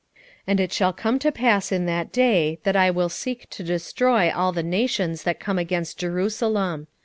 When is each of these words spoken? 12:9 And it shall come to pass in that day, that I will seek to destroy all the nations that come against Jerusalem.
12:9 0.15 0.21
And 0.47 0.59
it 0.59 0.73
shall 0.73 0.93
come 0.93 1.19
to 1.19 1.31
pass 1.31 1.71
in 1.71 1.85
that 1.85 2.11
day, 2.11 2.57
that 2.63 2.75
I 2.75 2.89
will 2.89 3.07
seek 3.07 3.47
to 3.51 3.61
destroy 3.61 4.31
all 4.33 4.51
the 4.51 4.63
nations 4.63 5.21
that 5.21 5.39
come 5.39 5.59
against 5.59 5.99
Jerusalem. 5.99 6.87